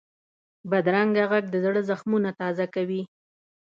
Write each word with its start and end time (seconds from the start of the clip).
بدرنګه 0.69 1.23
غږ 1.31 1.45
د 1.51 1.55
زړه 1.65 1.81
زخمونه 1.89 2.29
تازه 2.39 2.65
کوي 2.75 3.01